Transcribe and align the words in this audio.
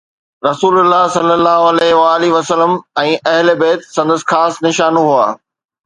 رسول 0.45 0.79
الله 0.79 1.07
صلي 1.07 1.33
الله 1.39 1.59
عليه 1.67 1.93
وآله 2.01 2.29
وسلم 2.37 2.75
۽ 3.05 3.13
اهل 3.35 3.55
بيت 3.63 3.89
سندس 3.95 4.29
خاص 4.35 4.63
نشانو 4.69 5.09
هئا. 5.15 5.29